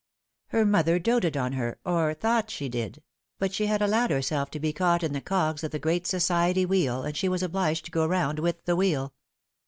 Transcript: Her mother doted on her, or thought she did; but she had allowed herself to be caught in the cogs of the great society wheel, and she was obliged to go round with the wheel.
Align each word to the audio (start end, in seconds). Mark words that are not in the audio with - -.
Her 0.47 0.65
mother 0.65 0.97
doted 0.97 1.37
on 1.37 1.53
her, 1.53 1.77
or 1.85 2.15
thought 2.15 2.49
she 2.49 2.67
did; 2.67 3.03
but 3.37 3.53
she 3.53 3.67
had 3.67 3.83
allowed 3.83 4.09
herself 4.09 4.49
to 4.49 4.59
be 4.59 4.73
caught 4.73 5.03
in 5.03 5.13
the 5.13 5.21
cogs 5.21 5.63
of 5.63 5.69
the 5.69 5.77
great 5.77 6.07
society 6.07 6.65
wheel, 6.65 7.03
and 7.03 7.15
she 7.15 7.29
was 7.29 7.43
obliged 7.43 7.85
to 7.85 7.91
go 7.91 8.07
round 8.07 8.39
with 8.39 8.65
the 8.65 8.75
wheel. 8.75 9.13